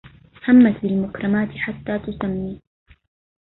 همت 0.43 0.81
بالمكرمات 0.81 1.49
حتى 1.65 1.99
تسمي 1.99 2.61